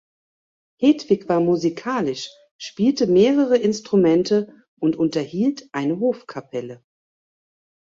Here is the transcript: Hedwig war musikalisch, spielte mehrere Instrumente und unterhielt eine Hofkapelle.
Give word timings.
Hedwig 0.79 1.29
war 1.29 1.39
musikalisch, 1.39 2.31
spielte 2.57 3.05
mehrere 3.05 3.55
Instrumente 3.57 4.63
und 4.79 4.95
unterhielt 4.95 5.69
eine 5.73 5.99
Hofkapelle. 5.99 6.83